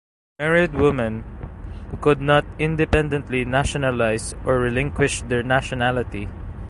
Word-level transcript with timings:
Married 0.39 0.73
women 0.73 1.23
could 2.01 2.19
not 2.21 2.43
independently 2.57 3.45
nationalize 3.45 4.33
or 4.43 4.57
relinquish 4.57 5.21
their 5.21 5.43
nationality. 5.43 6.27